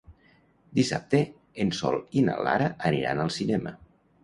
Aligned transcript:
Dissabte 0.79 1.19
en 1.65 1.75
Sol 1.81 1.99
i 2.21 2.25
na 2.31 2.39
Lara 2.49 2.73
aniran 2.93 3.25
al 3.27 3.33
cinema. 3.39 3.79